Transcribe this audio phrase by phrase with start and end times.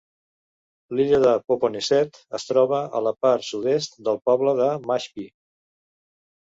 [0.99, 5.33] L'illa de Popponesset es troba a la part sud-est del poble de Mashpee.